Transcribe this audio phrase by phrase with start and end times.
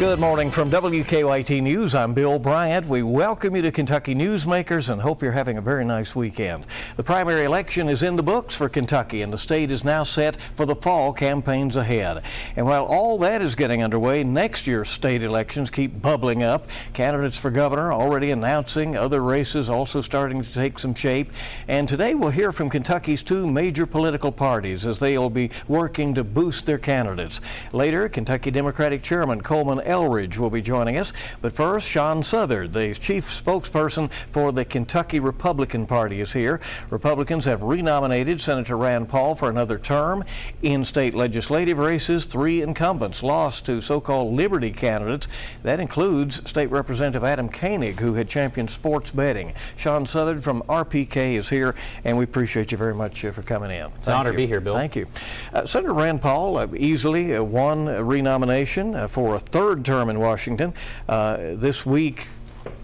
[0.00, 1.94] Good morning from WKYT News.
[1.94, 2.86] I'm Bill Bryant.
[2.86, 6.64] We welcome you to Kentucky Newsmakers and hope you're having a very nice weekend.
[6.96, 10.40] The primary election is in the books for Kentucky and the state is now set
[10.40, 12.24] for the fall campaigns ahead.
[12.56, 16.70] And while all that is getting underway, next year's state elections keep bubbling up.
[16.94, 21.30] Candidates for governor already announcing, other races also starting to take some shape.
[21.68, 26.14] And today we'll hear from Kentucky's two major political parties as they will be working
[26.14, 27.42] to boost their candidates.
[27.74, 31.12] Later, Kentucky Democratic Chairman Colmon Elridge will be joining us.
[31.42, 36.60] But first, Sean Southard, the chief spokesperson for the Kentucky Republican Party, is here.
[36.90, 40.24] Republicans have renominated Senator Rand Paul for another term.
[40.62, 45.28] In state legislative races, three incumbents lost to so called liberty candidates.
[45.62, 49.54] That includes State Representative Adam Koenig, who had championed sports betting.
[49.76, 51.74] Sean Southard from RPK is here,
[52.04, 53.86] and we appreciate you very much uh, for coming in.
[53.86, 54.36] It's Thank an honor you.
[54.36, 54.74] to be here, Bill.
[54.74, 55.06] Thank you.
[55.52, 60.10] Uh, Senator Rand Paul uh, easily uh, won renomination uh, for a third third term
[60.10, 60.74] in Washington.
[61.08, 62.28] Uh, this week,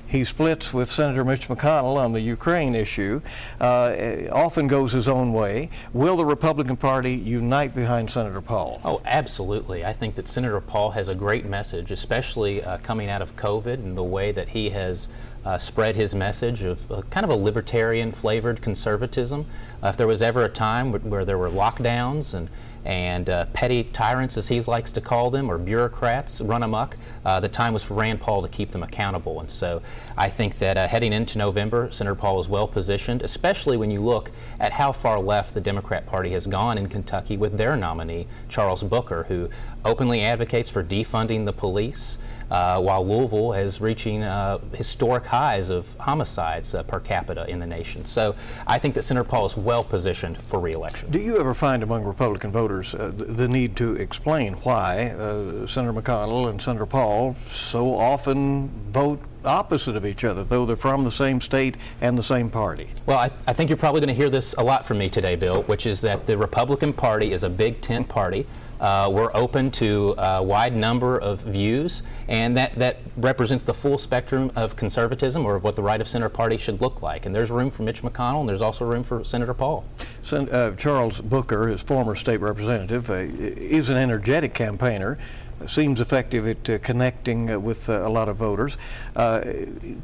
[0.09, 3.21] he splits with Senator Mitch McConnell on the Ukraine issue,
[3.61, 5.69] uh, often goes his own way.
[5.93, 8.81] Will the Republican Party unite behind Senator Paul?
[8.85, 9.85] Oh, absolutely.
[9.85, 13.79] I think that Senator Paul has a great message, especially uh, coming out of COVID
[13.79, 15.09] and the way that he has
[15.45, 19.45] uh, spread his message of uh, kind of a libertarian flavored conservatism.
[19.83, 22.49] Uh, if there was ever a time where there were lockdowns and
[22.87, 26.97] and uh, petty tyrants, as he likes to call them, or bureaucrats run amok.
[27.25, 29.41] Uh, the time was for Rand Paul to keep them accountable.
[29.41, 29.83] And so
[30.17, 34.01] I think that uh, heading into November, Senator Paul is well positioned, especially when you
[34.01, 38.28] look at how far left the Democrat Party has gone in Kentucky with their nominee,
[38.48, 39.50] Charles Booker, who
[39.84, 42.19] openly advocates for defunding the police
[42.51, 47.67] uh, while Louisville is reaching uh, historic highs of homicides uh, per capita in the
[47.67, 48.05] nation.
[48.05, 48.35] So
[48.67, 51.11] I think that Senator Paul is well positioned for reelection.
[51.11, 56.01] Do you ever find among Republican voters uh, the need to explain why uh, Senator
[56.01, 61.11] McConnell and Senator Paul so often vote opposite of each other, though they're from the
[61.11, 62.91] same state and the same party.
[63.06, 65.37] Well, I, I think you're probably going to hear this a lot from me today,
[65.37, 68.47] Bill, which is that the Republican Party is a big tent party.
[68.81, 73.98] Uh, we're open to a wide number of views, and that, that represents the full
[73.98, 77.26] spectrum of conservatism or of what the right of center party should look like.
[77.26, 79.84] And there's room for Mitch McConnell, and there's also room for Senator Paul.
[80.22, 85.19] Sen- uh, Charles Booker, his former state representative, uh, is an energetic campaigner
[85.67, 88.77] seems effective at uh, connecting uh, with uh, a lot of voters.
[89.15, 89.43] Uh,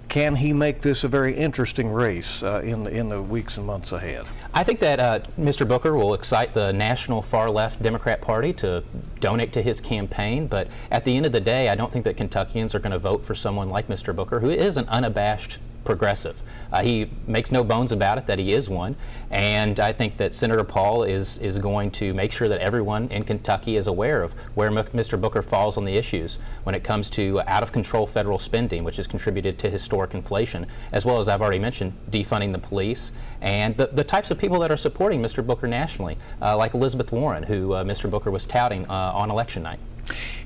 [0.08, 3.92] can he make this a very interesting race uh, in in the weeks and months
[3.92, 4.24] ahead?
[4.54, 5.66] I think that uh, Mr.
[5.66, 8.82] Booker will excite the national far left Democrat Party to
[9.20, 10.46] donate to his campaign.
[10.46, 12.98] But at the end of the day, I don't think that Kentuckians are going to
[12.98, 14.14] vote for someone like Mr.
[14.14, 16.43] Booker, who is an unabashed progressive.
[16.72, 18.97] Uh, he makes no bones about it that he is one,
[19.31, 23.25] and I think that Senator Paul is is going to make sure that everyone in
[23.25, 25.20] Kentucky is aware of where M- Mr.
[25.20, 28.97] Booker falls on the issues when it comes to out of control federal spending, which
[28.97, 33.75] has contributed to historic inflation, as well as I've already mentioned, defunding the police and
[33.75, 35.44] the, the types of people that are supporting Mr.
[35.44, 38.09] Booker nationally, uh, like Elizabeth Warren, who uh, Mr.
[38.09, 39.81] Booker was touting uh, on election night.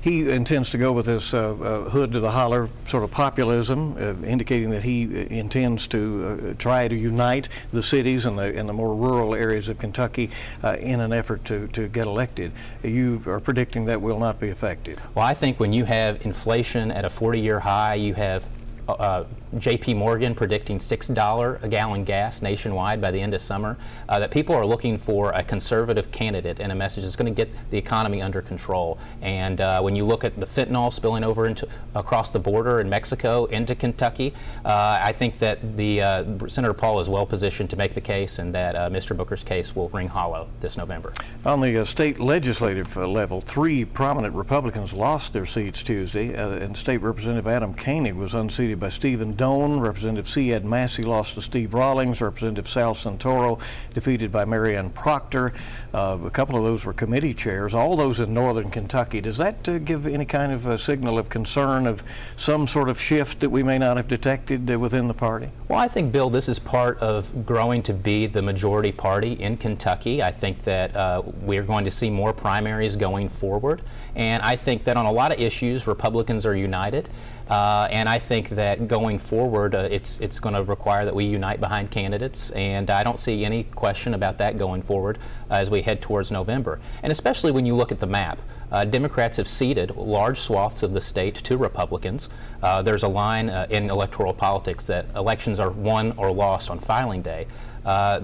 [0.01, 3.97] He intends to go with this uh, uh, hood to the holler sort of populism,
[3.97, 8.57] uh, indicating that he uh, intends to uh, try to unite the cities and the,
[8.57, 10.29] and the more rural areas of Kentucky
[10.63, 12.51] uh, in an effort to, to get elected.
[12.83, 15.01] You are predicting that will not be effective.
[15.15, 18.49] Well, I think when you have inflation at a 40 year high, you have
[18.87, 19.25] uh,
[19.57, 19.93] J.P.
[19.95, 23.77] Morgan predicting $6 a gallon gas nationwide by the end of summer,
[24.09, 27.45] uh, that people are looking for a conservative candidate and a message that's going to
[27.45, 28.97] get the economy under control.
[29.21, 32.89] And uh, when you look at the fentanyl spilling over into across the border in
[32.89, 34.33] Mexico into Kentucky,
[34.65, 38.39] uh, I think that the uh, Senator Paul is well positioned to make the case,
[38.39, 39.15] and that uh, Mr.
[39.15, 41.13] Booker's case will ring hollow this November.
[41.45, 47.47] On the state legislative level, three prominent Republicans lost their seats Tuesday, and State Representative
[47.47, 49.79] Adam Koenig was unseated by Steven Doan.
[49.79, 50.53] Representative C.
[50.53, 52.21] Ed Massey lost to Steve Rawlings.
[52.21, 53.59] Representative Sal Santoro
[53.93, 55.53] defeated by Marianne Proctor.
[55.93, 59.21] Uh, a couple of those were committee chairs, all those in northern Kentucky.
[59.21, 62.03] Does that uh, give any kind of a signal of concern of
[62.35, 65.49] some sort of shift that we may not have detected uh, within the party?
[65.67, 69.57] Well, I think, Bill, this is part of growing to be the majority party in
[69.57, 70.23] Kentucky.
[70.23, 73.81] I think that uh, we're going to see more primaries going forward.
[74.15, 77.09] And I think that on a lot of issues, Republicans are united.
[77.49, 81.25] Uh, and I think that going forward, uh, it's it's going to require that we
[81.25, 85.17] unite behind candidates, and I don't see any question about that going forward
[85.49, 86.79] uh, as we head towards November.
[87.03, 90.93] And especially when you look at the map, uh, Democrats have ceded large swaths of
[90.93, 92.27] the state to Republicans.
[92.61, 96.79] Uh, there's a line uh, in electoral politics that elections are won or lost on
[96.79, 97.47] filing day.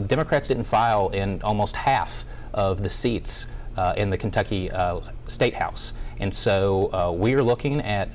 [0.08, 3.48] Democrats didn't file in almost half of the seats
[3.96, 4.70] in the Kentucky
[5.28, 5.94] State House.
[6.20, 8.10] And so uh, we are looking at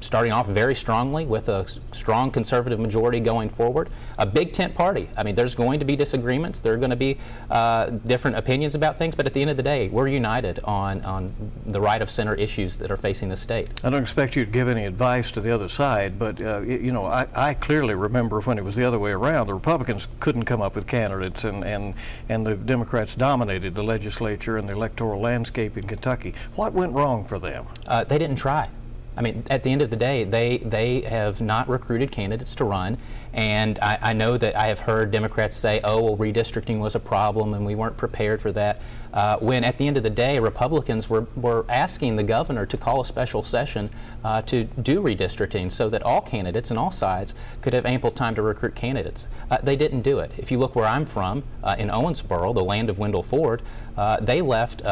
[0.00, 3.88] starting off very strongly with a strong conservative majority going forward.
[4.18, 5.08] A big tent party.
[5.16, 6.60] I mean, there's going to be disagreements.
[6.60, 7.18] There are going to be
[7.50, 11.02] uh, different opinions about things, but at the end of the day, we're united on,
[11.02, 11.34] on
[11.66, 13.68] the right of center issues that are facing the state.
[13.82, 16.92] I don't expect you to give any advice to the other side, but uh, you
[16.92, 19.46] know, I, I, clearly remember when it was the other way around.
[19.46, 21.94] The Republicans couldn't come up with candidates, and, and,
[22.28, 26.34] and the Democrats dominated the legislature and the electoral landscape in Kentucky.
[26.54, 27.66] What went wrong for them?
[27.86, 28.68] Uh, they didn't try.
[29.16, 32.64] I mean, at the end of the day, they, they have not recruited candidates to
[32.64, 32.98] run.
[33.32, 37.00] And I, I know that I have heard Democrats say, oh, well, redistricting was a
[37.00, 38.80] problem and we weren't prepared for that.
[39.12, 42.76] Uh, when at the end of the day, Republicans were, were asking the governor to
[42.76, 43.90] call a special session
[44.24, 48.34] uh, to do redistricting so that all candidates and all sides could have ample time
[48.34, 49.28] to recruit candidates.
[49.50, 50.30] Uh, they didn't do it.
[50.36, 53.62] If you look where I'm from, uh, in Owensboro, the land of Wendell Ford,
[53.96, 54.82] uh, they left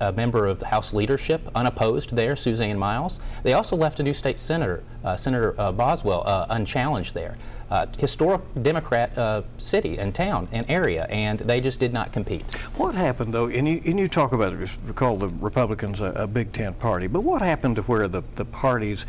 [0.00, 3.20] a member of the House leadership, unopposed there, Suzanne Miles.
[3.42, 7.36] They also left a new state senator, uh, Senator uh, Boswell, uh, unchallenged there.
[7.70, 12.44] Uh, historic Democrat uh, city and town and area, and they just did not compete.
[12.76, 16.12] What happened, though, and you, and you talk about it, you call the Republicans a,
[16.12, 19.04] a big tent party, but what happened to where the, the parties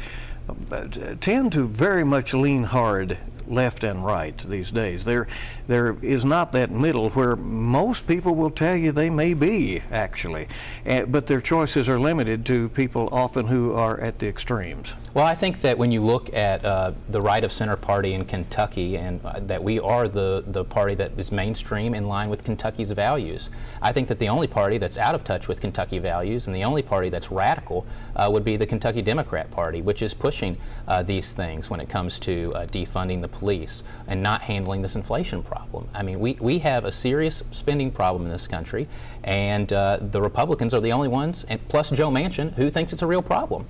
[1.19, 5.05] tend to very much lean hard left and right these days.
[5.05, 5.27] There,
[5.67, 10.47] there is not that middle where most people will tell you they may be actually,
[10.85, 14.95] uh, but their choices are limited to people often who are at the extremes.
[15.13, 18.25] Well, I think that when you look at uh, the right of center party in
[18.25, 22.43] Kentucky, and uh, that we are the the party that is mainstream in line with
[22.43, 23.49] Kentucky's values,
[23.81, 26.63] I think that the only party that's out of touch with Kentucky values and the
[26.63, 27.85] only party that's radical
[28.15, 30.57] uh, would be the Kentucky Democrat Party, which is pushing
[30.87, 34.95] uh, these things when it comes to uh, defunding the police and not handling this
[34.95, 35.87] inflation problem.
[35.93, 38.87] I mean, we, we have a serious spending problem in this country,
[39.23, 43.01] and uh, the Republicans are the only ones, and plus Joe Manchin, who thinks it's
[43.01, 43.65] a real problem.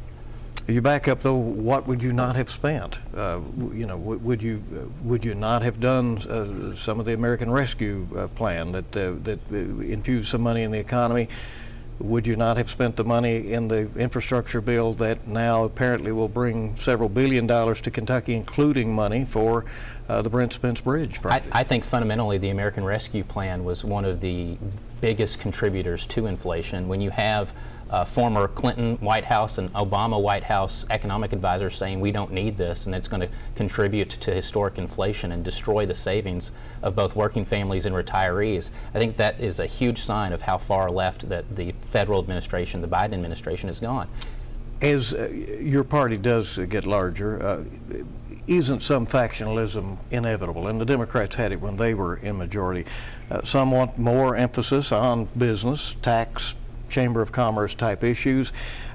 [0.68, 1.36] You back up though.
[1.36, 3.00] What would you not have spent?
[3.16, 3.40] Uh,
[3.72, 7.50] you know, would you uh, would you not have done uh, some of the American
[7.50, 11.30] Rescue uh, Plan that uh, that infused some money in the economy?
[12.00, 16.28] Would you not have spent the money in the infrastructure bill that now apparently will
[16.28, 19.66] bring several billion dollars to Kentucky, including money for
[20.08, 21.48] uh, the Brent Spence Bridge project?
[21.52, 24.58] I, I, think fundamentally the American Rescue Plan was one of the
[25.02, 26.88] biggest contributors to inflation.
[26.88, 27.52] When you have
[27.89, 32.57] uh, former Clinton White House and Obama White House economic advisors saying we don't need
[32.57, 36.51] this and it's going to contribute to historic inflation and destroy the savings
[36.81, 38.72] of both working families and retirees.
[38.94, 42.81] I think that is a huge sign of how far left that the federal administration,
[42.81, 44.07] the Biden administration, has gone.
[44.81, 45.28] As uh,
[45.60, 47.63] your party does get larger, uh,
[48.48, 50.68] isn't some factionalism inevitable?
[50.68, 52.86] And the Democrats had it when they were in majority.
[53.30, 56.56] Uh, some want more emphasis on business, tax,
[56.89, 58.51] Chamber of Commerce type issues.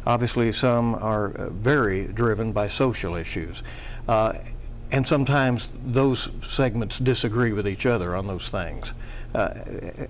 [0.06, 3.62] Obviously, some are uh, very driven by social issues.
[4.09, 4.35] Uh,
[4.91, 8.93] and sometimes those segments disagree with each other on those things.
[9.35, 9.55] Uh,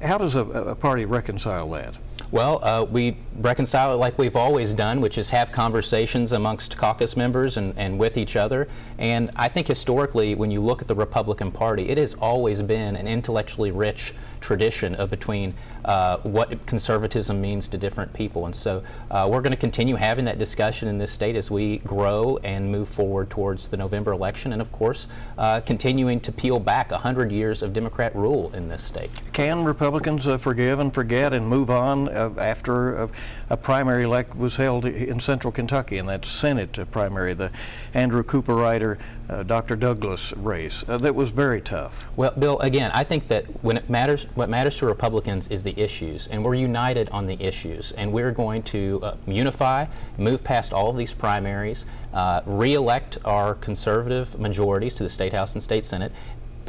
[0.02, 1.96] how does a, a, party reconcile that?
[2.32, 7.14] Well, uh, we reconcile it like we've always done, which is have conversations amongst caucus
[7.14, 8.68] members and, and with each other.
[8.96, 12.96] And I think historically, when you look at the Republican Party, it has always been
[12.96, 18.46] an intellectually rich tradition of between uh, what conservatism means to different people.
[18.46, 21.78] And so uh, we're going to continue having that discussion in this state as we
[21.78, 24.52] grow and move forward towards the November election.
[24.52, 25.06] And of course,
[25.38, 29.22] uh, continuing to peel back 100 years of Democrat rule in this state.
[29.32, 33.10] Can Republicans uh, forgive and forget and move on uh, after a,
[33.50, 37.50] a primary elect was held in central Kentucky, and that Senate primary, the
[37.94, 38.98] Andrew Cooper Ryder,
[39.28, 39.76] uh, Dr.
[39.76, 40.84] Douglas race?
[40.86, 42.08] that was very tough.
[42.16, 45.78] Well, Bill, again, I think that when it matters, what matters to Republicans is the
[45.80, 49.86] issues, and we're united on the issues, and we're going to uh, unify,
[50.18, 55.54] move past all of these primaries, uh, re-elect our conservative majorities to the state house
[55.54, 56.12] and state senate,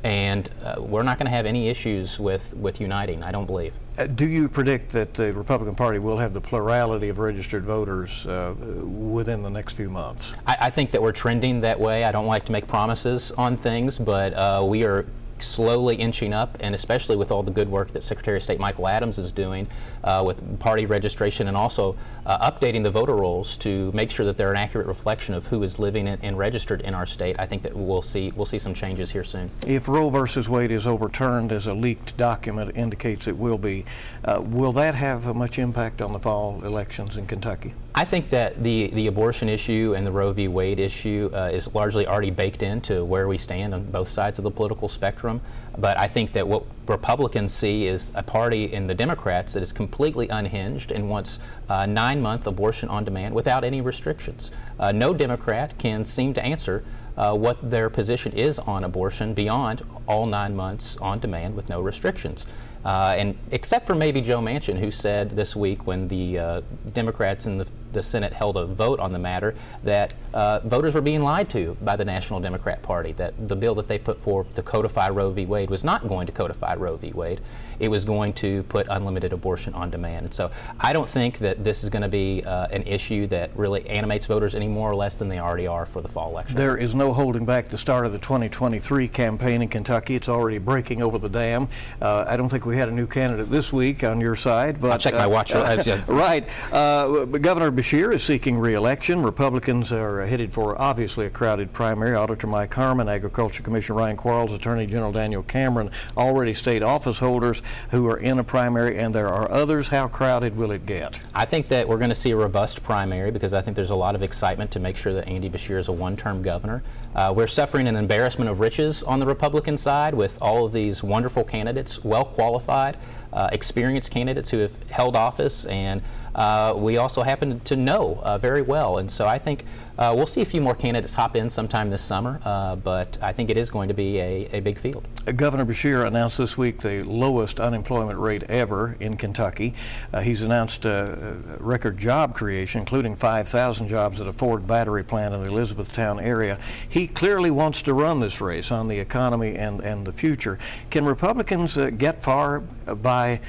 [0.04, 3.74] and uh, we're not going to have any issues with, with uniting, I don't believe.
[3.98, 8.26] Uh, do you predict that the Republican Party will have the plurality of registered voters
[8.26, 10.34] uh, within the next few months?
[10.48, 12.04] I, I, think that we're trending that way.
[12.04, 15.06] I don't like to make promises on things, but uh, we are
[15.44, 18.88] slowly inching up, and especially with all the good work that Secretary of State Michael
[18.88, 19.68] Adams is doing
[20.04, 21.96] uh, with party registration and also
[22.26, 25.64] uh, updating the voter rolls to make sure that they're an accurate reflection of who
[25.64, 27.36] is living in, and registered in our state.
[27.40, 29.50] I think that we'll see we'll see some changes here soon.
[29.68, 33.86] If Roe versus Wade is overturned, as a leaked document indicates it will be,
[34.26, 37.74] uh, will that have much impact on the fall elections in Kentucky?
[37.96, 40.48] I think that the, the abortion issue and the Roe v.
[40.48, 44.44] Wade issue uh, is largely already baked into where we stand on both sides of
[44.44, 45.82] the political spectrum spectrum.
[45.82, 49.74] But I think that what Republicans see is a party in the Democrats that is
[49.74, 54.52] completely unhinged and wants uh, nine month abortion on demand without any restrictions.
[54.80, 56.84] Uh, no Democrat can seem to answer
[57.16, 61.82] uh, what their position is on abortion beyond all nine months on demand with no
[61.82, 62.46] restrictions.
[62.86, 66.62] Uh, and except for maybe Joe Manchin, who said this week when the uh,
[66.94, 71.02] Democrats in the, the, Senate held a vote on the matter that uh, voters were
[71.02, 74.54] being lied to by the National Democrat Party, that the bill that they put forth
[74.56, 75.46] to codify Roe v.
[75.46, 77.12] Wade was not going to codify Roe v.
[77.12, 77.40] Wade.
[77.80, 80.26] It was going to put unlimited abortion on demand.
[80.26, 83.56] And so I don't think that this is going to be uh, an issue that
[83.56, 86.56] really animates voters any more or less than they already are for the fall election.
[86.56, 90.16] There is no holding back the start of the 2023 campaign in Kentucky.
[90.16, 91.68] It's already breaking over the dam.
[92.02, 94.80] Uh, I don't think we had a new candidate this week on your side.
[94.80, 95.54] But, I'll check my watch.
[95.64, 96.48] Uh, right.
[96.74, 99.24] Uh, Governor Beshear is seeking re-election.
[99.24, 102.16] Republicans are headed for obviously a crowded primary.
[102.16, 107.62] Auditor Mike Harmon, Agriculture Commissioner Ryan Quarles, Attorney General Daniel Cameron, already state office holders
[107.92, 109.90] who are in a primary, and there are others.
[109.90, 111.20] How crowded will it get?
[111.36, 113.96] I think that we're going to see a robust primary because I think there's a
[113.96, 116.84] lot of excitement to make sure that Andy Beshear is a one-term governor.
[117.14, 121.04] Uh, we're suffering an embarrassment of riches on the Republican side with all of these
[121.04, 122.96] wonderful candidates, well qualified,
[123.34, 126.02] uh, experienced candidates who have held office, and
[126.36, 128.98] uh, we also happen to know uh, very well.
[128.98, 129.64] And so I think
[129.98, 133.32] uh, we'll see a few more candidates hop in sometime this summer, uh, but I
[133.32, 135.06] think it is going to be a, a big field.
[135.36, 139.74] Governor Beshear announced this week the lowest unemployment rate ever in Kentucky.
[140.22, 145.50] he's announced record job creation, including 5,000 jobs at a Ford battery plant in the
[145.50, 146.60] Elizabethtown area.
[146.90, 150.58] He clearly wants to run this race on the economy and, and the future.
[150.90, 153.40] Can Republicans get far by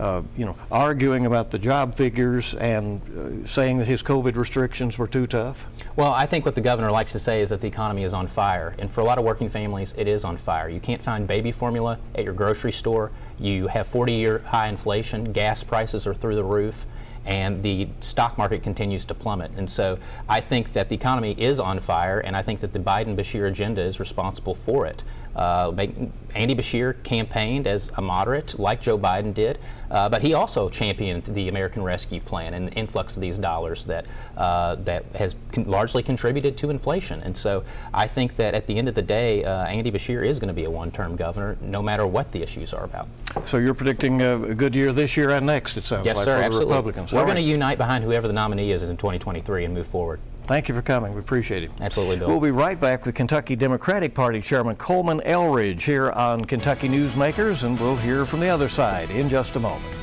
[0.00, 3.00] uh, you know, arguing about the job figures and
[3.44, 5.66] uh, saying that his COVID restrictions were too tough?
[5.94, 8.26] Well, I think what the governor likes to say is that the economy is on
[8.26, 8.74] fire.
[8.78, 10.68] And for a lot of working families, it is on fire.
[10.68, 13.10] You can't find baby formula at your grocery store.
[13.38, 15.32] You have 40 year high inflation.
[15.32, 16.86] Gas prices are through the roof
[17.26, 19.50] and the stock market continues to plummet.
[19.56, 22.78] And so I think that the economy is on fire, and I think that the
[22.78, 25.04] Biden Beshear agenda is responsible for it.
[25.34, 25.72] Uh,
[26.34, 29.58] Andy Beshear campaigned as a moderate, like Joe Biden did,
[29.90, 33.84] uh, but he also championed the American Rescue Plan and the influx of these dollars
[33.86, 34.06] that
[34.36, 37.20] uh, that has con- largely contributed to inflation.
[37.22, 40.38] And so I think that at the end of the day, uh, Andy Beshear is
[40.38, 43.08] going to be a one-term governor, no matter what the issues are about.
[43.44, 45.76] So you're predicting a good year this year and next.
[45.76, 46.64] It sounds yes, like sir, for absolutely.
[46.64, 47.12] the Republicans.
[47.12, 50.20] We're going to unite behind whoever the nominee is in 2023 and move forward.
[50.50, 51.14] Thank you for coming.
[51.14, 51.70] We appreciate it.
[51.80, 52.26] Absolutely, Bill.
[52.26, 57.62] We'll be right back with Kentucky Democratic Party Chairman Colmon Elridge here on Kentucky Newsmakers,
[57.62, 59.99] and we'll hear from the other side in just a moment.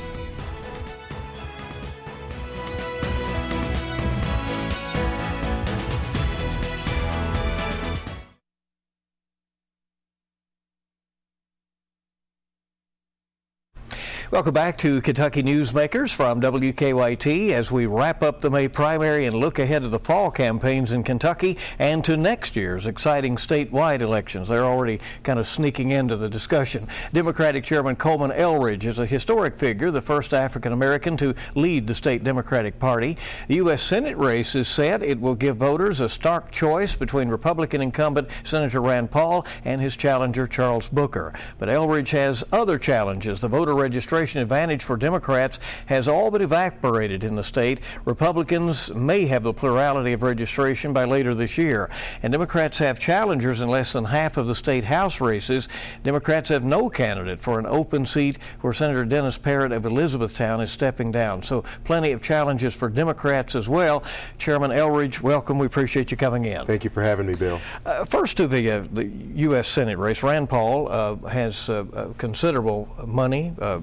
[14.30, 19.34] Welcome back to Kentucky Newsmakers from WKYT as we wrap up the May primary and
[19.34, 24.48] look ahead to the fall campaigns in Kentucky and to next year's exciting statewide elections.
[24.48, 26.88] They're already kind of sneaking into the discussion.
[27.14, 31.94] Democratic Chairman Colmon Elridge is a historic figure, the first African American to lead the
[31.94, 33.16] state Democratic Party.
[33.46, 33.82] The U.S.
[33.82, 35.02] Senate race is set.
[35.02, 39.96] It will give voters a stark choice between Republican incumbent Senator Rand Paul and his
[39.96, 41.32] challenger Charles Booker.
[41.58, 43.40] But Elridge has other challenges.
[43.40, 47.78] The voter registration registration advantage for Democrats has all but evaporated in the state.
[48.04, 51.88] Republicans may have the plurality of registration by later this year.
[52.20, 55.68] And Democrats have challengers in less than half of the state House races.
[56.02, 60.72] Democrats have no candidate for an open seat where Senator Dennis Parrott of Elizabethtown is
[60.72, 61.44] stepping down.
[61.44, 64.02] So plenty of challenges for Democrats as well.
[64.36, 65.60] Chairman Elridge, welcome.
[65.60, 66.66] We appreciate you coming in.
[66.66, 67.60] Thank you for having me, Bill.
[67.86, 69.68] Uh, first to the, uh, the U.S.
[69.68, 70.24] Senate race.
[70.24, 73.80] Rand Paul uh, has uh, uh, considerable money, uh,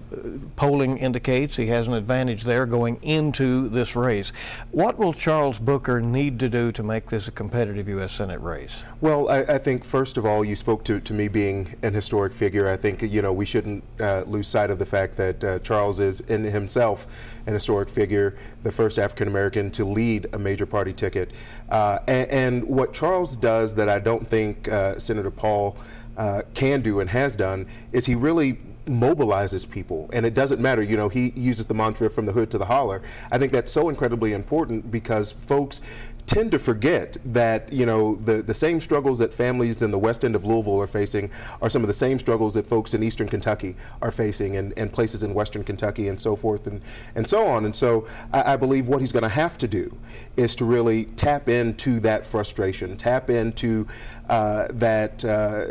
[0.56, 4.32] polling indicates he has an advantage there going into this race.
[4.72, 8.14] What will Charles Booker need to do to make this a competitive U.S.
[8.14, 8.84] Senate race?
[9.02, 12.34] Well, I, I think first of all, you spoke to, to me being an historic
[12.34, 12.70] figure.
[12.70, 16.00] I think you know we shouldn't uh, lose sight of the fact that uh, Charles
[16.00, 17.08] is in himself
[17.48, 21.32] an historic figure, the first African American to lead a major party ticket.
[21.70, 25.76] Uh, and, and, what Charles does that I don't think uh, Senator Paul
[26.18, 30.10] uh, can do and has done is he really mobilizes people.
[30.14, 32.66] And it doesn't matter you know he uses the mantra from the hood to the
[32.66, 33.02] holler.
[33.32, 35.82] I think that's so incredibly important because folks
[36.28, 40.26] tend to forget that you know the, the same struggles that families in the west
[40.26, 41.30] end of Louisville are facing
[41.62, 44.92] are some of the same struggles that folks in eastern Kentucky are facing and, and
[44.92, 46.82] places in western Kentucky and so forth and,
[47.14, 47.66] and so on.
[47.66, 49.96] And so I, I believe what he's going to have to do
[50.36, 53.88] is to really tap into that frustration, tap into
[54.30, 55.68] uh, that, uh,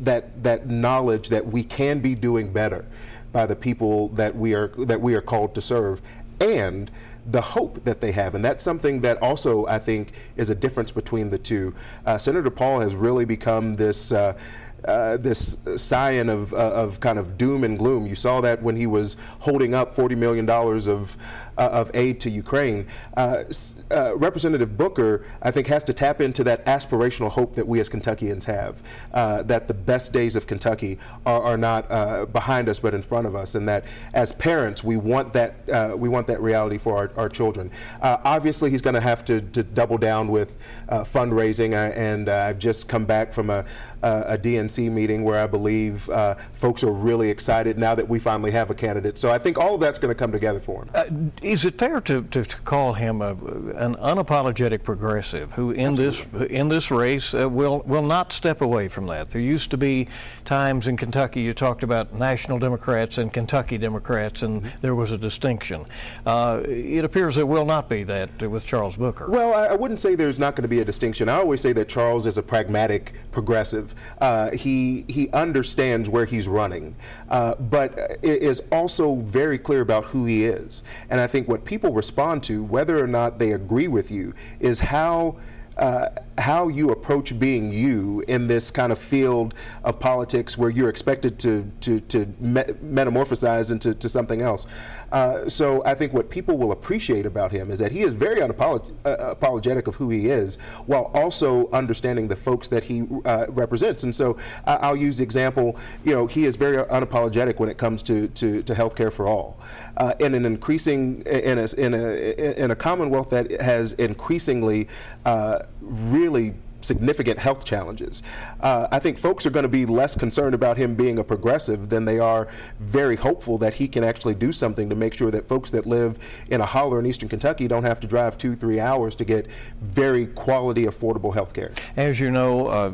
[0.00, 2.84] that, that knowledge that we can be doing better
[3.32, 6.02] by the people that we are, that we are called to serve
[6.40, 6.90] and
[7.26, 8.34] the hope that they have.
[8.34, 11.74] And that's something that also, I think, is a difference between the two.
[12.04, 14.12] Uh, Senator Paul has really become this.
[14.12, 14.36] Uh,
[14.84, 18.04] uh, this scion of, uh, of kind of doom and gloom.
[18.04, 21.16] You saw that when he was holding up $40 million of,
[21.56, 22.86] of aid to Ukraine.
[23.16, 23.44] Uh,
[23.90, 27.88] uh, Representative Booker, I think, has to tap into that aspirational hope that we as
[27.88, 28.82] Kentuckians have,
[29.12, 33.02] uh, that the best days of Kentucky are, are not uh, behind us but in
[33.02, 36.78] front of us, and that as parents we want that uh, we want that reality
[36.78, 37.70] for our, our children.
[38.02, 40.56] obviously, he's going to have to double down with
[40.88, 43.64] fundraising, and I've just come back from a,
[44.02, 46.08] a DNC meeting where I believe
[46.54, 49.18] folks are really excited now that we finally have a candidate.
[49.18, 52.00] So I think all of that's going to come together for him is it fair
[52.02, 56.38] to, to, to call him a, an unapologetic progressive who, in Absolutely.
[56.38, 59.30] this in this race, uh, will will not step away from that?
[59.30, 60.08] There used to be
[60.44, 64.76] times in Kentucky you talked about national Democrats and Kentucky Democrats, and mm-hmm.
[64.80, 65.84] there was a distinction.
[66.26, 69.30] Uh, it appears there will not be that with Charles Booker.
[69.30, 71.28] Well, I, I wouldn't say there's not going to be a distinction.
[71.28, 73.94] I always say that Charles is a pragmatic progressive.
[74.20, 76.94] Uh, he he understands where he's running,
[77.28, 81.92] uh, but is also very clear about who he is, and I think what people
[81.92, 85.38] respond to, whether or not they agree with you, is how
[85.78, 90.90] uh, how you approach being you in this kind of field of politics where you're
[90.90, 94.66] expected to to, to me- metamorphosize into to something else.
[95.12, 98.40] Uh, so I think what people will appreciate about him is that he is very
[98.40, 104.02] unapologetic uh, of who he is, while also understanding the folks that he uh, represents.
[104.02, 105.76] And so I'll use the example.
[106.04, 109.28] You know, he is very unapologetic when it comes to to, to health care for
[109.28, 109.58] all,
[109.98, 114.88] uh, in an increasing in a, in a in a Commonwealth that has increasingly
[115.26, 118.22] uh, really significant health challenges.
[118.60, 121.88] Uh, I think folks are going to be less concerned about him being a progressive
[121.88, 122.48] than they are
[122.80, 126.18] very hopeful that he can actually do something to make sure that folks that live
[126.50, 129.46] in a holler in eastern Kentucky don't have to drive two, three hours to get
[129.80, 131.70] very quality, affordable health care.
[131.96, 132.90] As you know, uh,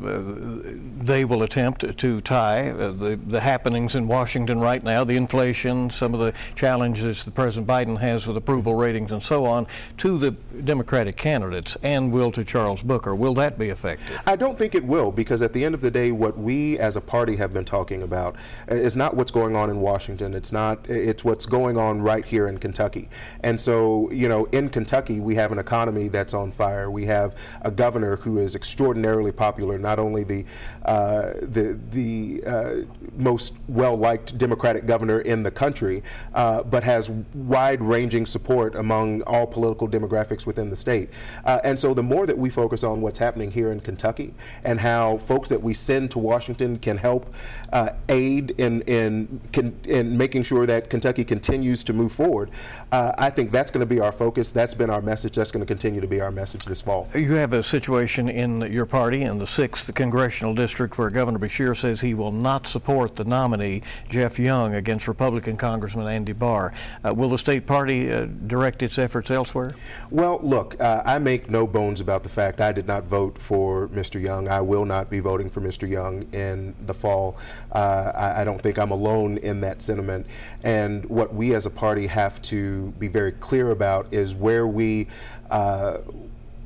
[0.99, 5.91] they will attempt to tie uh, the, the happenings in Washington right now, the inflation,
[5.91, 10.19] some of the challenges that President Biden has with approval ratings and so on, to
[10.19, 13.15] the Democratic candidates and will to Charles Booker.
[13.15, 14.21] Will that be a effective?
[14.27, 16.97] I don't think it will because at the end of the day, what we as
[16.97, 18.37] a party have been talking about
[18.69, 20.35] is not what's going on in Washington.
[20.35, 20.89] It's not.
[20.89, 23.09] It's what's going on right here in Kentucky.
[23.43, 26.91] And so, you know, in Kentucky, we have an economy that's on fire.
[26.91, 29.79] We have a governor who is extraordinarily popular.
[29.79, 30.45] Not only the
[30.85, 32.75] uh, the the uh,
[33.17, 36.03] most well-liked Democratic governor in the country,
[36.35, 41.11] uh, but has wide-ranging support among all political demographics within the state.
[41.45, 44.81] Uh, and so, the more that we focus on what's happening here in Kentucky and
[44.81, 47.33] how folks that we send to Washington can help
[47.73, 49.41] uh, aid in, in,
[49.85, 52.51] in making sure that Kentucky continues to move forward.
[52.91, 54.51] Uh, I think that's going to be our focus.
[54.51, 55.35] That's been our message.
[55.35, 57.07] That's going to continue to be our message this fall.
[57.15, 61.77] You have a situation in your party in the 6th Congressional District where Governor Beshear
[61.77, 66.73] says he will not support the nominee, Jeff Young, against Republican Congressman Andy Barr.
[67.05, 69.73] Uh, will the state party uh, direct its efforts elsewhere?
[70.11, 73.89] Well, look, uh, I make no bones about the fact I did not vote for
[73.89, 74.21] Mr.
[74.21, 74.49] Young.
[74.49, 75.87] I will not be voting for Mr.
[75.87, 77.37] Young in the fall.
[77.71, 80.27] Uh, I, I, don't think I'm alone in that sentiment.
[80.63, 85.09] And what we as a party have to be very clear about is where we,
[85.51, 85.99] uh,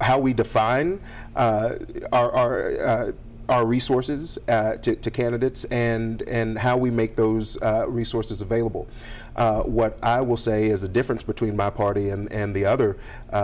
[0.01, 1.01] how we define
[1.37, 1.77] uh,
[2.13, 3.13] our, our uh,
[3.49, 8.87] our resources uh, to, to, candidates and and how we make those uh, resources available.
[9.37, 12.99] Uh, what I will say is the difference between my party and, and the other
[13.33, 13.37] uh,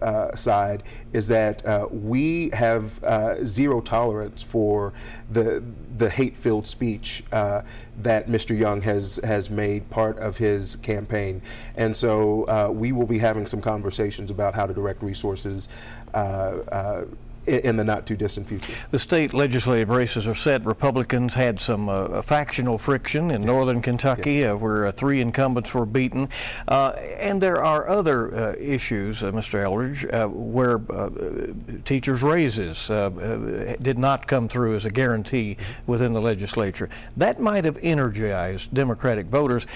[0.00, 4.92] uh, side is that uh, we have uh, zero tolerance for
[5.30, 5.62] the
[5.98, 8.58] the hate-filled speech that Mr.
[8.58, 11.42] Young has has made part of his campaign,
[11.76, 15.68] and so we will be having some conversations about how to direct resources
[17.46, 18.72] in the not too distant future.
[18.90, 20.64] The state legislative races are set.
[20.64, 24.52] Republicans had some uh, factional friction in northern Kentucky yes.
[24.52, 26.28] uh, where uh, three incumbents were beaten.
[26.68, 29.62] Uh, and there are other uh, issues, uh, Mr.
[29.64, 30.78] Elridge, where
[31.84, 32.88] teachers' raises
[33.82, 35.90] did not come through as a guarantee mm-hmm.
[35.90, 36.88] within the legislature.
[37.16, 39.66] That might have energized Democratic voters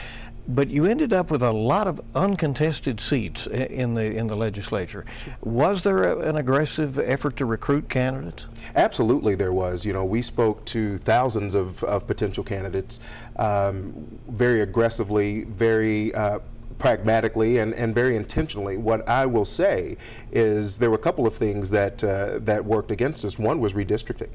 [0.49, 5.05] but you ended up with a lot of uncontested seats in the in the legislature.
[5.43, 8.47] Was there a, an aggressive effort to recruit candidates?
[8.75, 9.85] Absolutely, there was.
[9.85, 13.01] You know, we spoke to thousands of, of potential candidates
[13.37, 16.39] um, very aggressively, very uh,
[16.79, 18.77] pragmatically and, and very intentionally.
[18.77, 19.97] What I will say
[20.31, 23.39] is there were a couple of things that uh, that worked against us.
[23.39, 24.29] One was redistricting.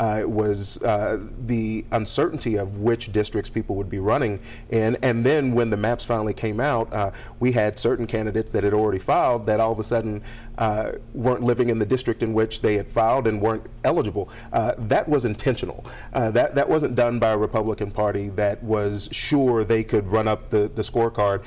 [0.00, 5.24] Uh, it was uh, the uncertainty of which districts people would be running in, and
[5.24, 8.98] then when the maps finally came out, uh, we had certain candidates that had already
[8.98, 10.22] filed that all of a sudden
[10.58, 14.28] uh, weren't living in the district in which they had filed and weren't eligible.
[14.52, 15.84] Uh, that was intentional.
[16.12, 20.50] that that wasn't done by a Republican Party that was sure they could run up
[20.50, 21.42] the the scorecard.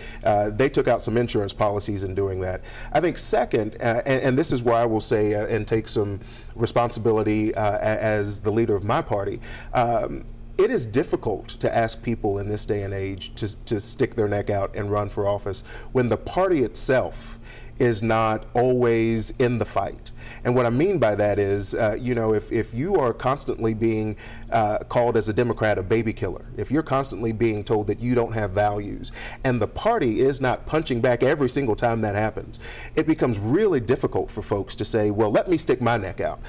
[0.57, 2.61] they took out some insurance policies in doing that.
[2.91, 5.87] I think second uh, and, and, this is where I will say uh, and take
[5.87, 6.19] some
[6.55, 9.39] responsibility uh, as the leader of my party.
[9.73, 10.25] Um,
[10.57, 14.27] it is difficult to ask people in this day and age to, to stick their
[14.27, 17.34] neck out and run for office when the party itself
[17.79, 20.11] is not always in the fight.
[20.43, 23.73] And what I mean by that is, uh, you know, if, if you are constantly
[23.73, 24.15] being
[24.51, 28.15] uh, called as a Democrat a baby killer, if you're constantly being told that you
[28.15, 29.11] don't have values,
[29.43, 32.59] and the party is not punching back every single time that happens,
[32.95, 36.39] it becomes really difficult for folks to say, well, let me stick my neck out.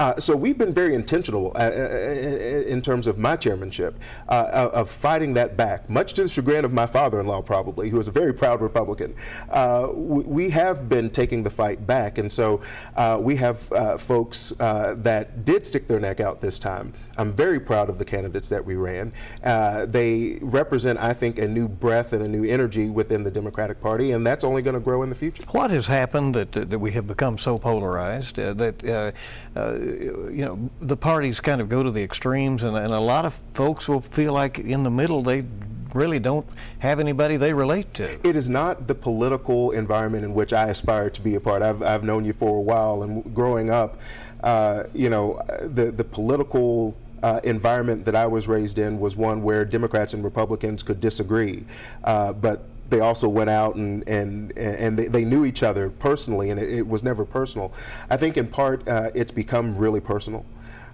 [0.00, 3.98] Uh, so we've been very intentional uh, uh, uh in terms of my chairmanship
[4.30, 8.08] uh, of fighting that back, much to the chagrin of my father-in-law, probably, who is
[8.08, 9.14] a very proud Republican.
[9.94, 12.62] we have been taking the fight back, and so
[13.18, 13.58] we have
[14.00, 16.94] folks that did stick their neck out this time.
[17.18, 19.12] I'm very proud of the candidates that we ran.
[19.42, 24.12] they represent, I think, a new breath and a new energy within the Democratic Party,
[24.12, 25.42] and that's only going to grow in the future.
[25.50, 28.82] What has happened that that we have become so polarized that
[29.90, 33.40] you know, the parties kind of go to the extremes, and, and a lot of
[33.54, 35.44] folks will feel like in the middle they
[35.94, 36.46] really don't
[36.78, 38.26] have anybody they relate to.
[38.26, 41.62] It is not the political environment in which I aspire to be a part.
[41.62, 43.98] I've, I've known you for a while, and growing up,
[44.42, 49.42] uh, you know, the the political uh, environment that I was raised in was one
[49.42, 51.64] where Democrats and Republicans could disagree,
[52.04, 56.50] uh, but they also went out and and and they, they knew each other personally,
[56.50, 57.72] and it, it, was never personal.
[58.08, 60.44] I think in part uh, it's become really personal.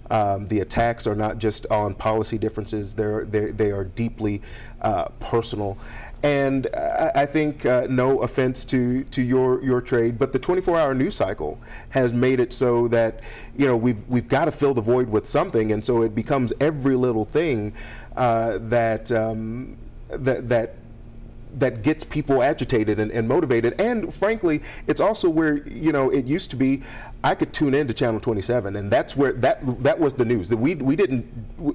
[0.09, 4.41] Um, the attacks are not just on policy differences; they're, they're they are deeply
[4.81, 5.77] uh, personal.
[6.23, 10.95] And I, I think, uh, no offense to, to your, your trade, but the 24-hour
[10.95, 13.21] news cycle has made it so that
[13.55, 16.53] you know we've we've got to fill the void with something, and so it becomes
[16.59, 17.73] every little thing
[18.15, 19.77] uh, that um,
[20.09, 20.75] that that
[21.59, 23.79] that gets people agitated and, and, motivated.
[23.79, 26.83] And frankly, it's also where you know it used to be.
[27.23, 30.49] I could tune in to Channel 27, and that's where that that was the news.
[30.49, 31.25] That we we didn't,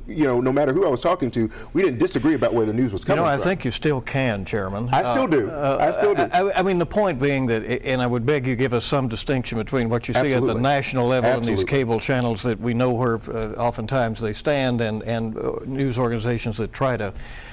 [0.06, 2.72] you know, no matter who I was talking to, we didn't disagree about where the
[2.72, 3.18] news was coming.
[3.18, 3.44] You know, I from.
[3.44, 4.88] think you still can, Chairman.
[4.92, 5.50] I still do.
[5.50, 6.22] Uh, I still do.
[6.32, 9.08] I, I, mean, the point being that, and I would beg you give us some
[9.08, 10.50] distinction between what you see Absolutely.
[10.50, 11.50] at the national level Absolutely.
[11.50, 15.58] and these cable channels that we know where uh, oftentimes they stand, and and uh,
[15.66, 17.12] news organizations that try to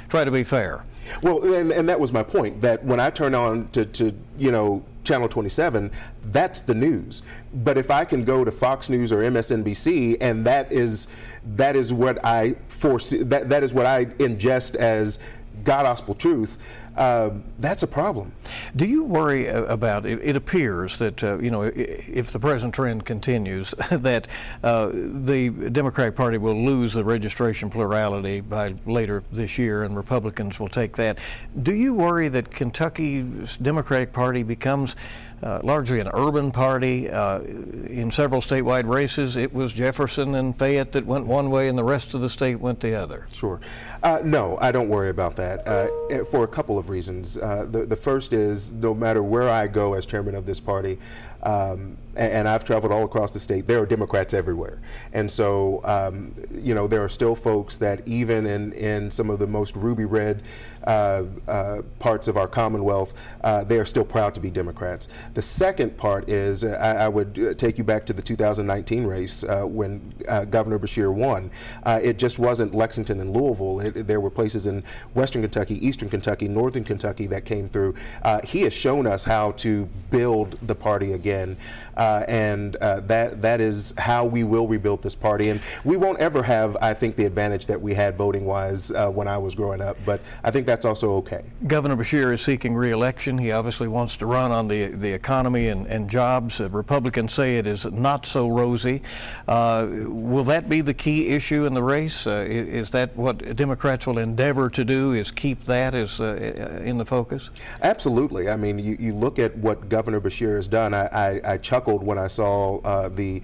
[0.10, 0.84] try to be fair.
[1.23, 2.62] Well, and, and that was my point.
[2.62, 5.91] That when I turn on to, to you know Channel 27,
[6.26, 7.24] that's the news.
[7.52, 11.08] But if I can go to Fox News or MSNBC, and that is
[11.56, 15.17] that is what I foresee, that, that is what I ingest as
[15.63, 16.60] God gospel truth,
[16.99, 18.33] uh, that's a problem.
[18.75, 20.19] Do you worry about it?
[20.21, 24.27] It appears that uh, you know if the present trend continues, that
[24.63, 30.59] uh, the Democratic Party will lose the registration plurality by later this year, and Republicans
[30.59, 31.19] will take that.
[31.63, 34.97] Do you worry that Kentucky's Democratic Party becomes
[35.41, 37.10] uh, largely an urban party.
[37.10, 41.78] Uh, in several statewide races, it was Jefferson and Fayette that went one way, and
[41.78, 43.28] the rest of the state went the other.
[43.32, 43.60] Sure.
[44.02, 47.38] Uh, no, I don't worry about that uh, eh, for a couple of reasons.
[47.38, 50.97] Uh, the, the first is no matter where I go as chairman of this party,
[51.43, 53.65] um, and, and, I've traveled all across the state.
[53.67, 54.82] There are Democrats everywhere,
[55.13, 59.39] and so um, you know there are still folks that even in in some of
[59.39, 60.43] the most ruby red
[60.84, 65.08] uh, uh, parts of our Commonwealth, uh, they are still proud to be Democrats.
[65.34, 69.06] The second part is uh, I, I, would uh, take you back to the 2019
[69.06, 70.13] race uh, when
[70.49, 71.52] Governor Beshear won.
[71.86, 73.80] it just wasn't Lexington and Louisville.
[73.82, 77.95] It, there were places in Western Kentucky, Eastern Kentucky, Northern Kentucky that came through.
[78.43, 81.58] he has shown us how to build the party again again.
[81.97, 85.49] Uh, and uh, that that is how we will rebuild this party.
[85.49, 89.10] And we won't ever have, I think, the advantage that we had voting wise uh,
[89.10, 89.97] when I was growing up.
[90.06, 91.43] But I think that's also okay.
[91.67, 93.38] Governor Beshear is seeking re-election.
[93.38, 96.62] He obviously wants to run on the the economy and, and jobs.
[96.62, 99.02] Uh, Republicans say it is not so rosy.
[99.47, 102.28] Uh, will that be the key issue in the race?
[102.28, 105.13] Uh, is that what Democrats will endeavor to do?
[105.13, 107.49] Is keep that as in the focus?
[107.82, 108.49] Absolutely.
[108.49, 110.93] I mean, you, you look at what Governor Beshear has done.
[110.93, 111.58] I, I, I
[111.89, 113.41] chuckled when I saw uh, the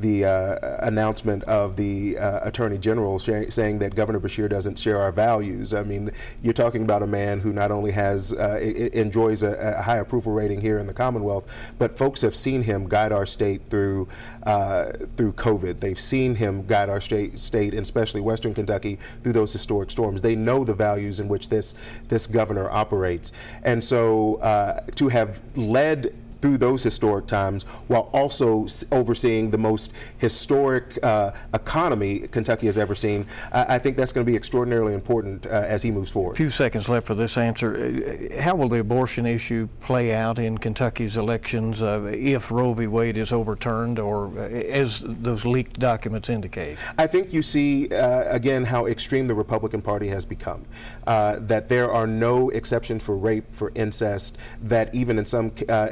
[0.00, 5.00] the uh, announcement of the uh, Attorney General sh- saying that Governor Beshear doesn't share
[5.00, 5.74] our values.
[5.74, 9.76] I mean, you're talking about a man who not only has uh, I- enjoys a,
[9.78, 13.26] a, high approval rating here in the Commonwealth, but folks have seen him guide our
[13.26, 14.06] state through
[14.44, 15.80] uh, through COVID.
[15.80, 20.22] They've seen him guide our state, state, and especially Western Kentucky, through those historic storms.
[20.22, 21.74] They know the values in which this
[22.06, 23.32] this governor operates,
[23.64, 29.92] and so uh, to have led through those historic times while also overseeing the most
[30.18, 33.26] historic uh, economy Kentucky has ever seen.
[33.52, 36.32] I, I think that's going to be extraordinarily important uh, as he moves forward.
[36.32, 37.76] A few seconds left for this answer.
[37.76, 42.86] Uh, how will the abortion issue play out in Kentucky's elections uh, if Roe v.
[42.86, 46.78] Wade is overturned or uh, as those leaked documents indicate?
[46.96, 50.64] I think you see, uh, again, how extreme the Republican Party has become.
[51.04, 55.88] that there are no exceptions for rape, for incest, that even in some uh,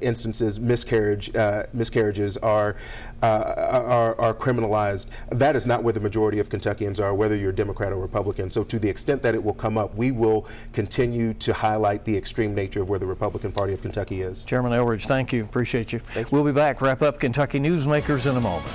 [0.00, 2.76] instances, miscarriage uh, miscarriages are,
[3.22, 5.06] uh, are are criminalized.
[5.30, 8.50] That is not where the majority of Kentuckians are, whether you're Democrat or Republican.
[8.50, 12.16] So, to the extent that it will come up, we will continue to highlight the
[12.16, 14.44] extreme nature of where the Republican Party of Kentucky is.
[14.44, 15.44] Chairman Elridge, thank you.
[15.44, 15.98] Appreciate you.
[15.98, 16.36] Thank you.
[16.36, 16.80] We'll be back.
[16.80, 18.70] Wrap up Kentucky Newsmakers in a moment.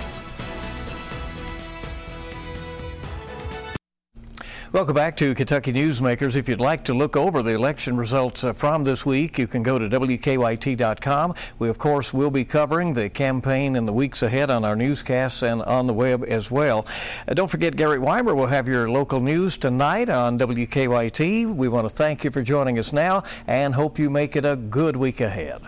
[4.75, 6.35] Welcome back to Kentucky Newsmakers.
[6.35, 9.63] If you'd like to look over the election results uh, from this week, you can
[9.63, 11.33] go to WKYT.com.
[11.59, 15.43] We, of course, will be covering the campaign in the weeks ahead on our newscasts
[15.43, 16.85] and on the web as well.
[17.25, 21.55] Uh, don't forget, Garrett Wymer will have your local news tonight on WKYT.
[21.55, 24.57] We want to thank you for joining us now and hope you make it a
[24.57, 25.61] good week ahead.